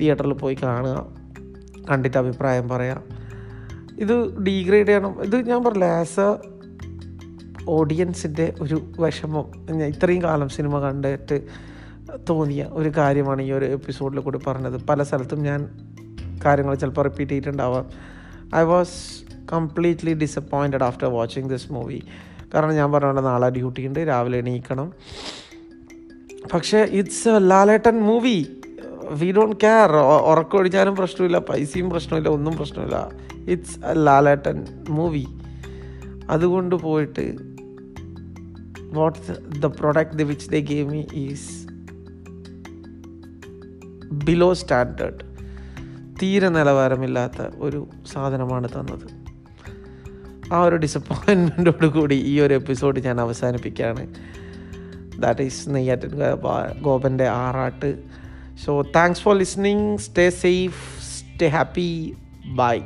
തിയേറ്ററിൽ 0.00 0.32
പോയി 0.32 0.56
കാണുക. 0.62 1.06
കണ്ടിട്ട് 1.90 2.18
അഭിപ്രായം 2.18 2.68
പറയാം. 2.68 3.19
ഇത് 4.00 4.42
ഡീഗ്രേഡ് 4.42 4.88
ചെയ്യണം. 4.88 5.22
ഇത് 5.24 5.36
ഞാൻ 5.48 5.64
പറഞ്ഞില്ല 5.64 5.84
ആസ് 5.84 6.20
എ 6.20 6.38
ഓഡിയൻസിന്റെ 7.68 8.54
ഒരു 8.60 8.82
വിഷമം. 8.98 9.44
ഞാൻ 9.70 9.84
ഇത്രയും 9.84 10.22
കാലം 10.22 10.48
സിനിമ 10.48 10.80
കണ്ടിട്ട് 10.80 11.46
തോന്നിയ 12.30 12.66
ഒരു 12.70 12.88
കാര്യമാണ് 12.88 13.42
ഈ 13.42 13.52
ഒരു 13.52 13.64
എപ്പിസോഡിൽ 13.64 14.20
കൂടി 14.20 14.38
പറഞ്ഞത്. 14.46 14.84
പല 14.86 15.02
സ്ഥലത്തും 15.02 15.42
ഞാൻ 15.42 15.70
കാര്യങ്ങൾ 16.44 16.74
ചിലപ്പോൾ 16.74 17.02
repeat 17.02 17.32
ചെയ്തിട്ടുണ്ടാവാം. 17.32 17.88
I 18.54 18.62
was 18.62 18.92
completely 19.52 20.14
disappointed 20.14 20.84
after 20.84 21.06
watching 21.06 21.50
this 21.50 21.72
movie 21.72 22.02
കാരണം 22.54 22.74
ഞാൻ 22.74 22.92
പറഞ്ഞ 22.92 23.20
നാളെ 23.20 23.50
ഡ്യൂട്ടി 23.50 23.86
ഉണ്ട് 23.86 24.00
രാവിലെ 24.00 24.38
എണീക്കണം. 24.38 24.92
പക്ഷേ 26.52 26.78
it's 26.78 27.28
a 27.28 27.38
Lalettan 27.38 28.00
movie 28.00 28.46
we 29.10 29.32
don't 29.32 29.56
care 29.62 29.92
ഉറക്കമൊഴിച്ചാലും 30.30 30.96
പ്രശ്നമില്ല 30.96 31.38
പൈസയും 31.38 31.90
പ്രശ്നമില്ല 31.90 32.28
ഒന്നും 32.28 32.56
പ്രശ്നമില്ല. 32.56 33.08
ഇറ്റ്സ് 33.48 33.78
എ 33.86 33.94
ലാലേട്ടൻ 33.94 34.66
മൂവി 34.88 35.26
അതുകൊണ്ട് 36.30 36.74
പോയിട്ട് 36.74 37.34
what's 38.92 39.58
the 39.58 39.66
product 39.66 40.14
the 40.14 40.22
which 40.22 40.50
the 40.50 40.54
game 40.54 40.88
me 40.88 41.02
is 41.14 41.50
below 44.12 44.54
standard 44.54 45.24
തീരെ 46.22 46.48
നിലവാരമില്ലാത്ത 46.48 47.42
ഒരു 47.56 47.88
സാധനമാണ് 48.12 48.68
തന്നത്. 48.68 49.06
ആ 50.52 50.62
ഒരു 50.62 50.76
ഡിസപ്പോയിൻമെന്റോട് 50.76 51.86
കൂടി 51.86 52.14
ഈ 52.14 52.40
ഒരു 52.40 52.54
എപ്പിസോഡ് 52.54 53.00
ഞാൻ 53.00 53.20
അവസാനിപ്പിക്കുകയാണ്. 53.20 54.14
ദാറ്റ് 55.18 55.42
ഈസ് 55.42 55.68
നെയ്യാറ്റിൻ 55.68 56.10
ഗോപന്റെ 56.82 57.28
ആറാട്ട് 57.28 58.09
So, 58.60 58.82
thanks 58.82 59.18
for 59.18 59.34
listening. 59.34 59.98
Stay 59.98 60.28
safe, 60.30 60.98
stay 61.00 61.48
happy. 61.48 62.14
Bye. 62.54 62.84